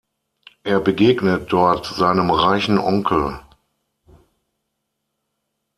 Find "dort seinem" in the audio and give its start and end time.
1.53-2.31